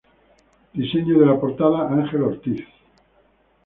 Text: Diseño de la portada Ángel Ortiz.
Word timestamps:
Diseño 0.73 1.19
de 1.19 1.27
la 1.27 1.39
portada 1.39 1.87
Ángel 1.87 2.23
Ortiz. 2.23 2.67